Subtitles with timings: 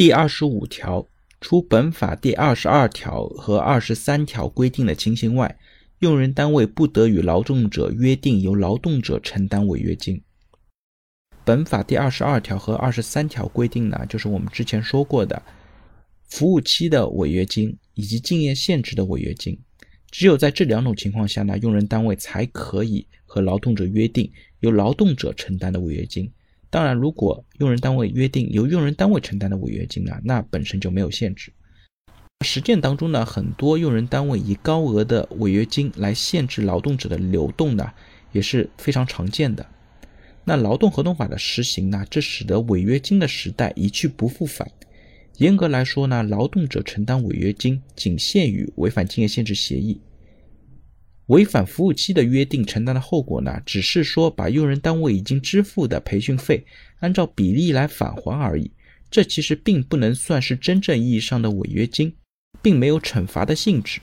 [0.00, 1.06] 第二十五条，
[1.42, 5.58] 除本法第二十二条和二十三条规定的情形外，
[5.98, 10.18] 用人单位不得与劳动者约定由劳动者承担违约金。
[11.44, 15.42] 本法第二十二条和二十三条规定呢，就是我们之前说过的
[16.30, 19.60] 服务期的违约金以及竞业限制的违约金。
[20.10, 26.32] 只有在这两种情况下呢，用人单位才可以和劳动者约定由劳动者承担的违约金。
[26.70, 31.52] 当然，如果用人单位约定由用人单位承担的违约金呢，那本身就没有限制。
[32.44, 37.90] 实践当中呢，很多用人单位以高额的违约金来限制劳动者的流动呢，
[38.32, 39.66] 也是非常常见的。
[40.44, 44.70] 那劳动合同法的实行呢，这使得违约金的时代一去不复返。
[45.36, 50.00] 严格来说呢，劳动者承担违约金仅限于违反竞业限制协议，
[51.30, 56.66] 违反服务期的约定承担的后果呢，只是说把用人单位已经支付的培训费
[56.98, 58.68] 按照比例来返还而已。
[59.08, 62.12] 这其实并不能算是真正意义上的违约金，
[62.60, 64.00] 并没有惩罚的性质。